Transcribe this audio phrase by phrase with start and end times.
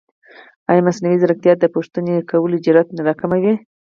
[0.69, 3.53] ایا مصنوعي ځیرکتیا د پوښتنې کولو جرئت نه راکموي؟